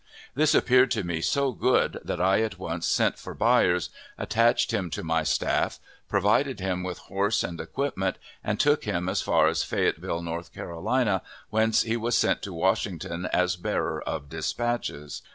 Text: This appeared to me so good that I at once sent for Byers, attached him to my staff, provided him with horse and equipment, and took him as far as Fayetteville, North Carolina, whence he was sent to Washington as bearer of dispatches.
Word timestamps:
This 0.33 0.55
appeared 0.55 0.89
to 0.93 1.03
me 1.03 1.21
so 1.21 1.51
good 1.51 1.99
that 2.03 2.19
I 2.19 2.41
at 2.41 2.57
once 2.57 2.87
sent 2.87 3.19
for 3.19 3.35
Byers, 3.35 3.91
attached 4.17 4.71
him 4.73 4.89
to 4.89 5.03
my 5.03 5.21
staff, 5.21 5.79
provided 6.09 6.59
him 6.59 6.81
with 6.81 6.97
horse 6.97 7.43
and 7.43 7.61
equipment, 7.61 8.17
and 8.43 8.59
took 8.59 8.85
him 8.85 9.07
as 9.07 9.21
far 9.21 9.45
as 9.47 9.61
Fayetteville, 9.61 10.23
North 10.23 10.55
Carolina, 10.55 11.21
whence 11.51 11.83
he 11.83 11.97
was 11.97 12.17
sent 12.17 12.41
to 12.41 12.51
Washington 12.51 13.27
as 13.27 13.55
bearer 13.55 14.01
of 14.01 14.27
dispatches. 14.27 15.21